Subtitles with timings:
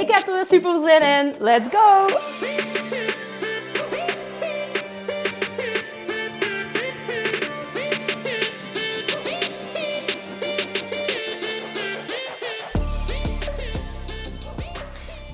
[0.00, 1.34] Ik heb er weer super zin in.
[1.38, 2.06] Let's go!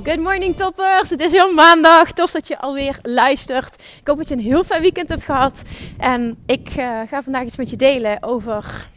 [0.05, 2.13] Good morning toppers, het is weer maandag.
[2.13, 3.75] Tof dat je alweer luistert.
[4.01, 5.63] Ik hoop dat je een heel fijn weekend hebt gehad.
[5.99, 8.89] En ik uh, ga vandaag iets met je delen over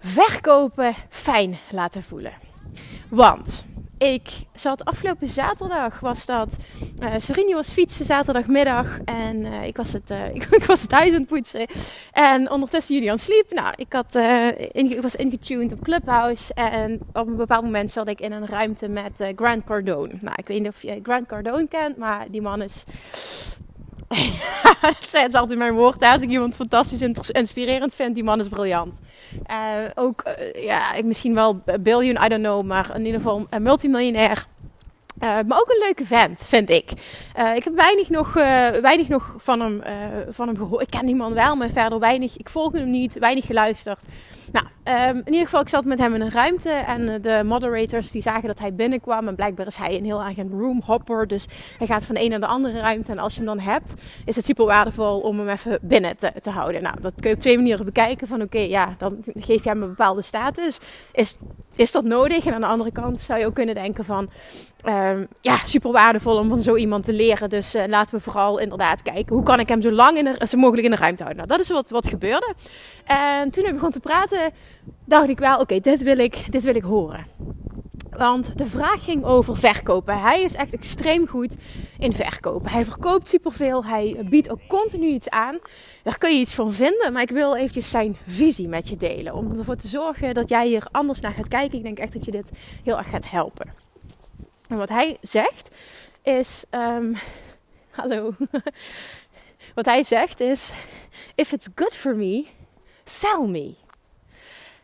[0.00, 2.32] verkopen fijn laten voelen.
[3.08, 3.64] Want
[4.02, 6.56] ik zat afgelopen zaterdag, was dat.
[7.02, 11.26] Uh, was fietsen zaterdagmiddag en uh, ik, was het, uh, ik, was het aan het
[11.26, 11.66] poetsen.
[12.12, 13.50] En ondertussen Julian sliep.
[13.50, 14.14] Nou, ik, had,
[14.72, 18.46] in, ik was ingetuned op Clubhouse en op een bepaald moment zat ik in een
[18.46, 20.12] ruimte met Grant Cardone.
[20.20, 22.84] Nou, ik weet niet of je Grant Cardone kent, maar die man is
[24.82, 26.02] dat is altijd mijn woord.
[26.02, 29.00] Als ik iemand fantastisch inspirerend vind, die man is briljant.
[29.50, 29.56] Uh,
[29.94, 33.62] ook, uh, ja, ik misschien wel billion, I don't know, maar in ieder geval een
[33.62, 34.46] multimiljonair.
[35.24, 36.92] Uh, maar ook een leuke vent, vind ik.
[37.38, 39.82] Uh, ik heb weinig nog, uh, weinig nog van, hem,
[40.28, 40.82] van hem gehoord.
[40.82, 42.36] Ik ken die man wel, maar verder weinig.
[42.36, 44.04] Ik volg hem niet, weinig geluisterd.
[44.52, 44.66] Nou,
[45.08, 46.70] um, in ieder geval, ik zat met hem in een ruimte.
[46.70, 49.28] En de moderators die zagen dat hij binnenkwam.
[49.28, 51.26] En blijkbaar is hij een heel erg een roomhopper.
[51.26, 51.46] Dus
[51.78, 53.12] hij gaat van de een naar de andere ruimte.
[53.12, 56.32] En als je hem dan hebt, is het super waardevol om hem even binnen te,
[56.42, 56.82] te houden.
[56.82, 58.28] Nou, dat kun je op twee manieren bekijken.
[58.28, 60.78] Van oké, ja, dan geef je hem een bepaalde status.
[61.12, 61.38] Is
[61.74, 62.46] is dat nodig?
[62.46, 64.30] En aan de andere kant zou je ook kunnen denken van...
[65.16, 67.50] Um, ja, super waardevol om van zo iemand te leren.
[67.50, 69.34] Dus uh, laten we vooral inderdaad kijken...
[69.34, 71.46] hoe kan ik hem zo lang in zo mogelijk in de ruimte houden.
[71.46, 72.54] Nou, dat is wat, wat gebeurde.
[73.04, 74.50] En toen ik begon te praten...
[75.04, 77.26] dacht ik wel, oké, dit, wil ik, dit wil ik horen.
[78.16, 80.20] Want de vraag ging over verkopen.
[80.20, 81.56] Hij is echt extreem goed
[81.98, 82.70] in verkopen.
[82.70, 83.84] Hij verkoopt superveel.
[83.84, 85.58] Hij biedt ook continu iets aan.
[86.02, 87.12] Daar kun je iets van vinden.
[87.12, 89.34] Maar ik wil eventjes zijn visie met je delen.
[89.34, 91.78] Om ervoor te zorgen dat jij hier anders naar gaat kijken.
[91.78, 92.50] Ik denk echt dat je dit
[92.82, 93.81] heel erg gaat helpen.
[94.72, 95.74] En wat hij zegt
[96.22, 96.64] is...
[96.70, 97.16] Um,
[98.00, 98.34] hallo.
[99.74, 100.72] wat hij zegt is...
[101.34, 102.46] If it's good for me,
[103.04, 103.74] sell me.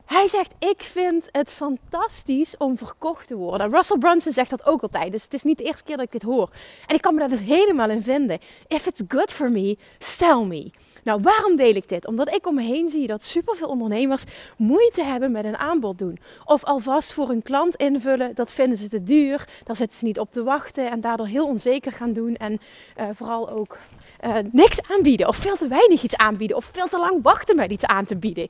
[0.05, 3.71] Hij zegt: Ik vind het fantastisch om verkocht te worden.
[3.71, 5.13] Russell Brunson zegt dat ook altijd.
[5.13, 6.51] Dus het is niet de eerste keer dat ik dit hoor.
[6.87, 8.39] En ik kan me daar dus helemaal in vinden.
[8.67, 10.71] If it's good for me, sell me.
[11.09, 12.07] Nou, waarom deel ik dit?
[12.07, 14.25] Omdat ik om me heen zie dat superveel ondernemers
[14.57, 16.19] moeite hebben met een aanbod doen.
[16.45, 19.49] Of alvast voor een klant invullen, dat vinden ze te duur.
[19.65, 22.37] Daar zitten ze niet op te wachten en daardoor heel onzeker gaan doen.
[22.37, 22.61] En
[22.99, 23.79] uh, vooral ook
[24.25, 25.29] uh, niks aanbieden.
[25.29, 26.57] Of veel te weinig iets aanbieden.
[26.57, 28.49] Of veel te lang wachten met iets aan te bieden.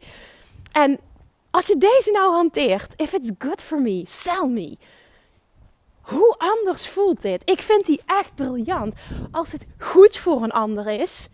[0.72, 0.98] En
[1.50, 4.76] als je deze nou hanteert, if it's good for me, sell me.
[6.00, 7.42] Hoe anders voelt dit?
[7.50, 8.94] Ik vind die echt briljant.
[9.30, 11.28] Als het goed voor een ander is,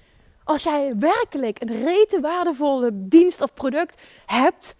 [0.44, 4.74] als jij werkelijk een rete waardevolle dienst of product hebt,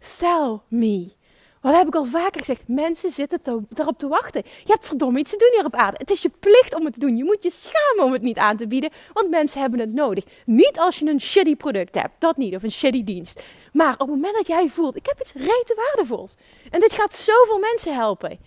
[0.00, 1.12] sell me.
[1.60, 2.62] Wat heb ik al vaker gezegd?
[2.66, 4.42] Mensen zitten te, erop te wachten.
[4.44, 5.96] Je hebt verdomme iets te doen hier op aarde.
[5.98, 7.16] Het is je plicht om het te doen.
[7.16, 10.24] Je moet je schamen om het niet aan te bieden, want mensen hebben het nodig.
[10.46, 13.42] Niet als je een shitty product hebt, dat niet, of een shitty dienst.
[13.72, 16.34] Maar op het moment dat jij voelt, ik heb iets rete waardevols.
[16.70, 18.38] En dit gaat zoveel mensen helpen.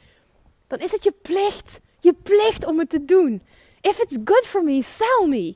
[0.67, 1.79] Dan is het je plicht.
[1.99, 3.41] Je plicht om het te doen.
[3.81, 5.55] If it's good for me, sell me.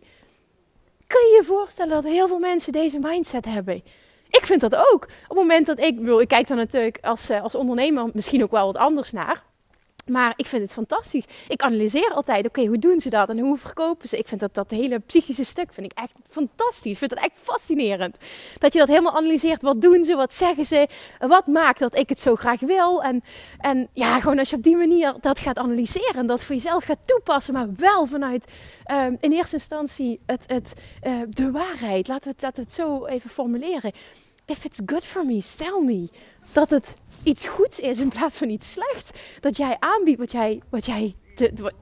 [1.14, 3.84] Kun je je voorstellen dat heel veel mensen deze mindset hebben?
[4.30, 5.03] Ik vind dat ook.
[5.03, 8.44] Op het moment dat ik, bedoel, ik kijk dan natuurlijk als, eh, als ondernemer misschien
[8.44, 9.44] ook wel wat anders naar.
[10.06, 11.26] Maar ik vind het fantastisch.
[11.48, 14.18] Ik analyseer altijd, oké, hoe doen ze dat en hoe verkopen ze?
[14.18, 16.92] Ik vind dat dat hele psychische stuk vind ik echt fantastisch.
[16.92, 18.18] Ik vind dat echt fascinerend.
[18.57, 19.62] Dat je dat helemaal analyseert.
[19.62, 20.16] Wat doen ze?
[20.16, 20.88] Wat zeggen ze?
[21.19, 23.04] Wat maakt dat ik het zo graag wil?
[23.04, 23.24] En,
[23.60, 26.84] en ja, gewoon als je op die manier dat gaat analyseren en dat voor jezelf
[26.84, 28.52] gaat toepassen, maar wel vanuit
[28.92, 30.74] um, in eerste instantie het, het,
[31.07, 32.07] uh, de waarheid.
[32.07, 33.92] Laten we, het, laten we het zo even formuleren
[34.50, 36.10] if it's good for me, sell me.
[36.54, 39.12] Dat het iets goeds is in plaats van iets slechts.
[39.40, 41.16] Dat jij aanbiedt wat jij, wat jij,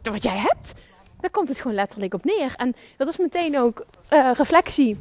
[0.01, 0.73] wat jij hebt.
[1.19, 2.53] Daar komt het gewoon letterlijk op neer.
[2.55, 4.97] En dat was meteen ook uh, reflectie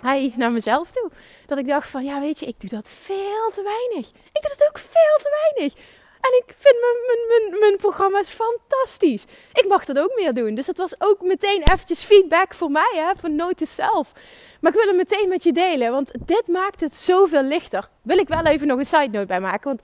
[0.00, 1.10] hij naar mezelf toe.
[1.46, 4.10] Dat ik dacht van, ja weet je, ik doe dat veel te weinig.
[4.10, 5.74] Ik doe dat ook veel te weinig.
[6.24, 9.24] En ik vind mijn, mijn, mijn, programma's fantastisch.
[9.52, 10.54] Ik mag dat ook meer doen.
[10.54, 14.12] Dus het was ook meteen eventjes feedback voor mij, hè, van Note zelf.
[14.60, 17.88] Maar ik wil het meteen met je delen, want dit maakt het zoveel lichter.
[18.02, 19.80] Wil ik wel even nog een side note bij maken, want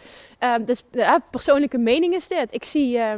[0.61, 2.55] uh, dus, uh, persoonlijke mening is dit.
[2.55, 2.97] Ik zie...
[2.97, 3.13] Uh,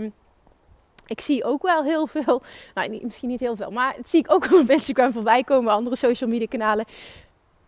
[1.06, 2.42] ik zie ook wel heel veel,
[2.74, 5.72] nou misschien niet heel veel, maar het zie ik ook wel op Instagram voorbij komen,
[5.72, 6.84] andere social media kanalen.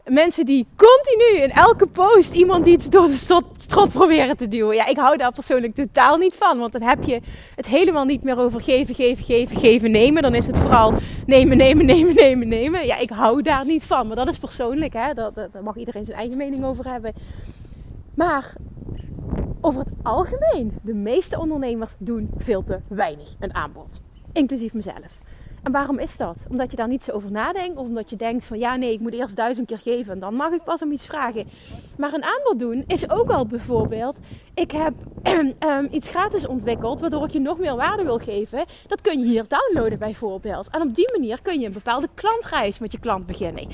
[0.04, 3.16] Mensen die continu in elke post iemand iets door de
[3.56, 4.76] strot, proberen te duwen.
[4.76, 6.58] Ja, ik hou daar persoonlijk totaal niet van.
[6.58, 7.20] Want dan heb je
[7.54, 10.22] het helemaal niet meer over geven, geven, geven, geven, nemen.
[10.22, 10.94] Dan is het vooral
[11.26, 12.86] nemen, nemen, nemen, nemen, nemen.
[12.86, 14.06] Ja, ik hou daar niet van.
[14.06, 15.14] Maar dat is persoonlijk, hè.
[15.14, 17.12] Daar, daar mag iedereen zijn eigen mening over hebben.
[18.16, 18.54] Maar
[19.60, 24.00] over het algemeen, de meeste ondernemers doen veel te weinig een aanbod.
[24.32, 25.23] Inclusief mezelf.
[25.64, 26.44] En waarom is dat?
[26.48, 27.76] Omdat je daar niet zo over nadenkt.
[27.76, 30.12] Of omdat je denkt van ja nee, ik moet eerst duizend keer geven.
[30.12, 31.48] En dan mag ik pas om iets vragen.
[31.96, 34.16] Maar een aanbod doen is ook al bijvoorbeeld.
[34.54, 37.00] Ik heb um, iets gratis ontwikkeld.
[37.00, 38.64] Waardoor ik je nog meer waarde wil geven.
[38.86, 40.68] Dat kun je hier downloaden bijvoorbeeld.
[40.70, 43.66] En op die manier kun je een bepaalde klantreis met je klant beginnen.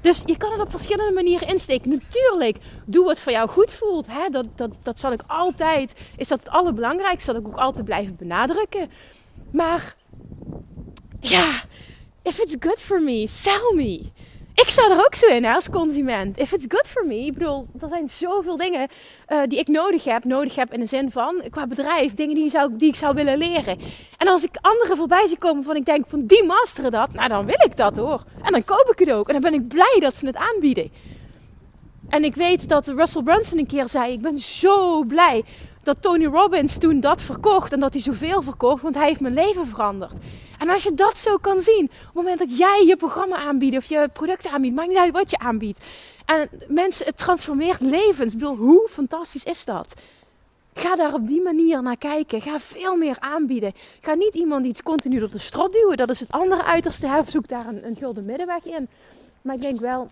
[0.00, 1.90] Dus je kan het op verschillende manieren insteken.
[1.90, 4.06] Natuurlijk, doe wat voor jou goed voelt.
[4.06, 4.28] Hè?
[4.30, 7.32] Dat, dat, dat zal ik altijd, is dat het allerbelangrijkste.
[7.32, 8.90] Dat ik ook altijd blijven benadrukken.
[9.50, 9.96] Maar
[11.20, 11.62] ja,
[12.22, 14.10] if it's good for me, sell me.
[14.60, 16.38] Ik sta er ook zo in als consument.
[16.38, 17.14] If it's good for me.
[17.14, 18.88] Ik bedoel, er zijn zoveel dingen
[19.28, 20.24] uh, die ik nodig heb.
[20.24, 23.38] Nodig heb in de zin van, qua bedrijf, dingen die, zou, die ik zou willen
[23.38, 23.78] leren.
[24.16, 27.12] En als ik anderen voorbij zie komen van ik denk van die masteren dat.
[27.12, 28.24] Nou, dan wil ik dat hoor.
[28.42, 29.26] En dan koop ik het ook.
[29.26, 30.90] En dan ben ik blij dat ze het aanbieden.
[32.08, 35.44] En ik weet dat Russell Brunson een keer zei, ik ben zo blij
[35.88, 37.72] dat Tony Robbins toen dat verkocht.
[37.72, 40.12] En dat hij zoveel verkocht, want hij heeft mijn leven veranderd.
[40.58, 43.76] En als je dat zo kan zien, op het moment dat jij je programma aanbiedt
[43.76, 45.78] of je producten aanbiedt, maakt niet uit wat je aanbiedt.
[46.24, 48.32] En mensen, het transformeert levens.
[48.32, 49.94] Ik bedoel, hoe fantastisch is dat?
[50.74, 52.40] Ga daar op die manier naar kijken.
[52.40, 53.72] Ga veel meer aanbieden.
[54.00, 55.96] Ga niet iemand iets continu op de strot duwen.
[55.96, 57.06] Dat is het andere uiterste.
[57.06, 58.88] Hij zoekt daar een, een gulden middenweg in.
[59.42, 60.08] Maar ik denk wel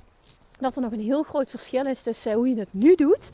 [0.59, 3.31] dat er nog een heel groot verschil is tussen hoe je het nu doet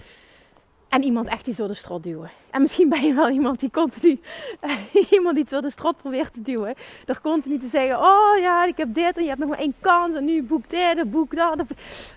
[0.92, 2.30] en iemand echt iets door de strot duwen.
[2.50, 4.20] En misschien ben je wel iemand die continu
[5.10, 6.74] iemand iets door de strot probeert te duwen.
[7.04, 9.74] Door continu te zeggen: Oh ja, ik heb dit en je hebt nog maar één
[9.80, 10.14] kans.
[10.14, 11.56] En nu boek dit boek dat.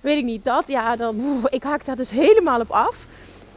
[0.02, 0.68] weet ik niet dat.
[0.68, 3.08] Ja, dan, ik haak daar dus helemaal op af.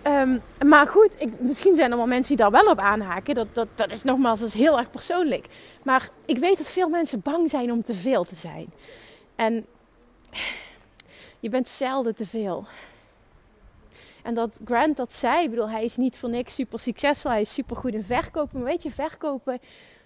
[0.06, 3.34] Um, maar goed, ik, misschien zijn er wel mensen die daar wel op aanhaken.
[3.34, 5.46] Dat, dat, dat is nogmaals heel erg persoonlijk.
[5.82, 8.72] Maar ik weet dat veel mensen bang zijn om te veel te zijn.
[9.36, 9.66] En
[11.40, 12.66] je bent zelden te veel.
[14.28, 17.30] En dat Grant dat zei, bedoel, hij is niet voor niks super succesvol.
[17.30, 18.58] Hij is super goed in verkopen.
[18.58, 19.58] Maar weet je, verkopen,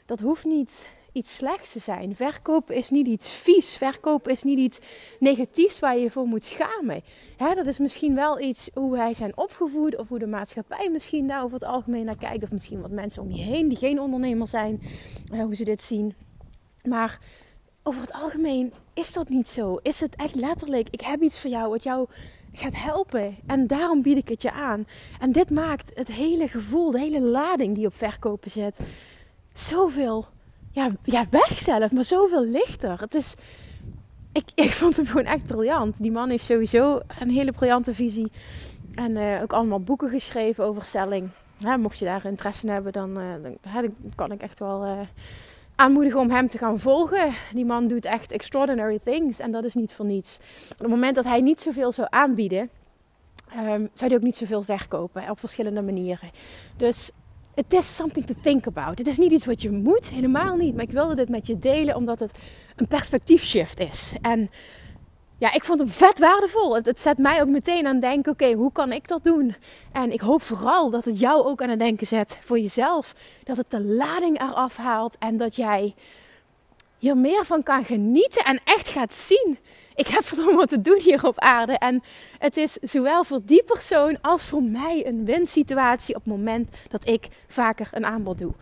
[0.06, 2.16] dat hoeft niet iets slechts te zijn.
[2.16, 3.76] Verkopen is niet iets vies.
[3.76, 4.80] Verkopen is niet iets
[5.20, 7.02] negatiefs waar je je voor moet schamen.
[7.36, 9.96] Hè, dat is misschien wel iets hoe wij zijn opgevoed.
[9.96, 12.42] Of hoe de maatschappij misschien daar over het algemeen naar kijkt.
[12.42, 14.82] Of misschien wat mensen om je heen die geen ondernemer zijn.
[15.30, 16.14] hoe ze dit zien.
[16.88, 17.18] Maar
[17.82, 19.78] over het algemeen is dat niet zo.
[19.82, 22.08] Is het echt letterlijk, ik heb iets voor jou wat jou
[22.52, 23.36] gaat helpen.
[23.46, 24.86] En daarom bied ik het je aan.
[25.20, 28.80] En dit maakt het hele gevoel, de hele lading die op verkopen zit,
[29.52, 30.26] zoveel
[30.72, 33.00] ja, ja, weg zelf, maar zoveel lichter.
[33.00, 33.34] Het is,
[34.32, 36.02] ik, ik vond hem gewoon echt briljant.
[36.02, 38.32] Die man heeft sowieso een hele briljante visie.
[38.94, 41.28] En uh, ook allemaal boeken geschreven over stelling.
[41.78, 44.98] mocht je daar interesse in hebben, dan, uh, dan, kan ik echt wel uh,
[45.76, 47.32] aanmoedigen om hem te gaan volgen.
[47.54, 50.38] Die man doet echt extraordinary things en dat is niet voor niets.
[50.72, 52.70] Op het moment dat hij niet zoveel zou aanbieden,
[53.56, 56.30] um, zou hij ook niet zoveel verkopen op verschillende manieren.
[56.76, 57.10] Dus
[57.54, 58.98] het is something to think about.
[58.98, 60.74] Het is niet iets wat je moet, helemaal niet.
[60.74, 62.30] Maar ik wilde dit met je delen omdat het
[62.76, 64.12] een perspectiefshift is.
[64.20, 64.50] En
[65.42, 66.74] ja, ik vond hem vet waardevol.
[66.74, 69.54] Het, zet mij ook meteen aan het denken: oké, hoe kan ik dat doen?
[69.92, 73.14] En ik hoop vooral dat het jou ook aan het denken zet voor jezelf.
[73.44, 75.94] Dat het de lading eraf haalt en dat jij
[76.98, 79.58] hier meer van kan genieten en echt gaat zien.
[79.94, 81.72] Ik heb verdomme wat te doen hier op aarde.
[81.72, 82.02] En
[82.38, 87.08] het is zowel voor die persoon als voor mij een winsituatie op het moment dat
[87.08, 88.52] ik vaker een aanbod doe.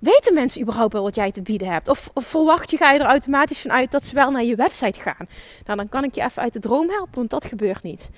[0.00, 1.88] Weten mensen überhaupt wel wat jij te bieden hebt?
[1.88, 5.26] Of, verwacht je, ga je er automatisch vanuit dat ze wel naar je website gaan?
[5.66, 8.08] Nou, dan kan ik je even uit de droom helpen, want dat gebeurt niet.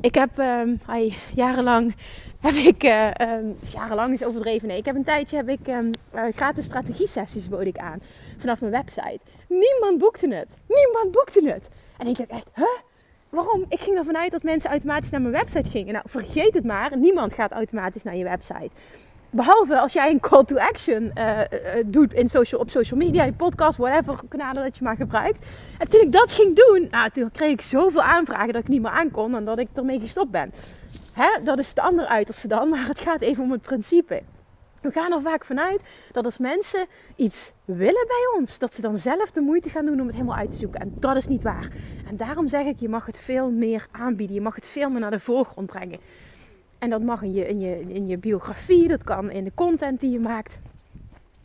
[0.00, 0.80] Ik heb um,
[1.34, 1.94] jarenlang,
[2.40, 5.96] heb ik, uh, um, jarenlang is overdreven, nee, ik heb een tijdje, heb ik um,
[6.34, 8.00] gratis strategie sessies bood ik aan
[8.38, 9.20] vanaf mijn website.
[9.48, 10.56] Niemand boekte het.
[10.68, 11.68] Niemand boekte het.
[11.98, 12.64] En ik dacht echt, huh?
[13.28, 13.64] Waarom?
[13.68, 15.92] Ik ging ervan uit dat mensen automatisch naar mijn website gingen.
[15.92, 16.96] Nou, vergeet het maar.
[16.96, 18.70] Niemand gaat automatisch naar je website.
[19.30, 21.40] Behalve als jij een call to action uh,
[21.86, 25.46] doet in social, op social media, je podcast, whatever kanalen dat je maar gebruikt.
[25.78, 28.82] En toen ik dat ging doen, nou, toen kreeg ik zoveel aanvragen dat ik niet
[28.82, 30.52] meer aankon en dat ik ermee gestopt ben.
[31.14, 31.44] Hè?
[31.44, 34.22] Dat is het andere uiterste dan, maar het gaat even om het principe.
[34.80, 35.80] We gaan er vaak vanuit
[36.12, 40.00] dat als mensen iets willen bij ons, dat ze dan zelf de moeite gaan doen
[40.00, 40.80] om het helemaal uit te zoeken.
[40.80, 41.68] En dat is niet waar.
[42.08, 44.34] En daarom zeg ik, je mag het veel meer aanbieden.
[44.34, 45.98] Je mag het veel meer naar de voorgrond brengen.
[46.78, 50.00] En dat mag in je, in je, in je biografie, dat kan in de content
[50.00, 50.58] die je maakt.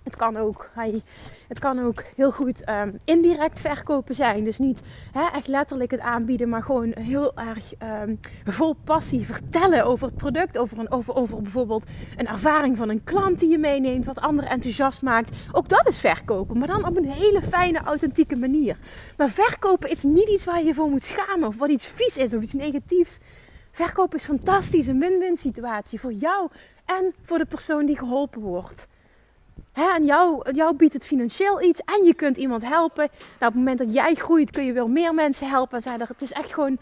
[0.03, 0.69] Het kan ook,
[1.47, 4.43] het kan ook heel goed um, indirect verkopen zijn.
[4.43, 4.81] Dus niet
[5.33, 7.73] echt letterlijk het aanbieden, maar gewoon heel erg
[8.03, 10.57] um, vol passie vertellen over het product.
[10.57, 11.83] Over, een, over, over bijvoorbeeld
[12.17, 15.35] een ervaring van een klant die je meeneemt, wat anderen enthousiast maakt.
[15.51, 18.77] Ook dat is verkopen, maar dan op een hele fijne, authentieke manier.
[19.17, 22.33] Maar verkopen is niet iets waar je voor moet schamen of wat iets vies is
[22.33, 23.19] of iets negatiefs.
[23.71, 26.49] Verkopen is fantastisch, een win-win situatie voor jou
[26.85, 28.87] en voor de persoon die geholpen wordt.
[29.73, 33.09] En jou, jou biedt het financieel iets en je kunt iemand helpen.
[33.17, 35.75] Nou, op het moment dat jij groeit kun je wel meer mensen helpen.
[35.75, 36.77] En zijn het is echt gewoon,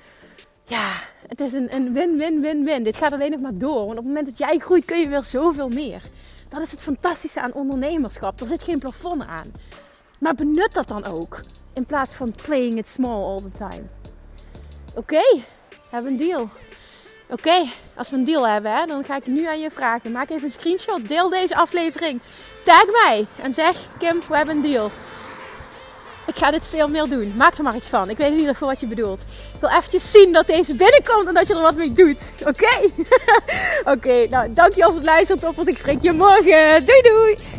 [0.64, 0.92] ja,
[1.28, 2.84] het is een win-win-win-win.
[2.84, 3.86] Dit gaat alleen nog maar door.
[3.86, 6.02] Want op het moment dat jij groeit kun je weer zoveel meer.
[6.50, 8.42] Dat is het fantastische aan ondernemerschap.
[8.42, 9.52] Er zit geen plafond aan.
[10.20, 11.40] Maar benut dat dan ook.
[11.74, 13.84] In plaats van playing it small all the time.
[14.90, 15.46] Oké, okay,
[15.90, 16.50] hebben een deal.
[17.32, 20.12] Oké, als we een deal hebben, hè, dan ga ik nu aan je vragen.
[20.12, 21.08] Maak even een screenshot.
[21.08, 22.22] Deel deze aflevering.
[22.64, 24.92] Tag mij en zeg: Kim, we hebben een deal.
[26.26, 27.34] Ik ga dit veel meer doen.
[27.38, 28.10] Maak er maar iets van.
[28.10, 29.22] Ik weet in ieder geval wat je bedoelt.
[29.54, 32.32] Ik wil eventjes zien dat deze binnenkomt en dat je er wat mee doet.
[32.46, 32.80] Oké?
[33.94, 35.42] Oké, nou dankjewel voor het luisteren.
[35.42, 36.86] Toppers, ik spreek je morgen.
[36.86, 37.59] Doei doei!